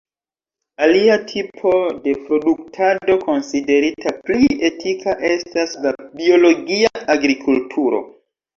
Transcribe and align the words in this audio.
Alia 0.85 1.17
tipo 1.31 1.73
de 2.05 2.15
produktado 2.29 3.19
konsiderita 3.25 4.15
pli 4.25 4.49
etika 4.73 5.15
estas 5.33 5.79
la 5.87 5.95
biologia 6.25 6.95
agrikulturo. 7.19 8.05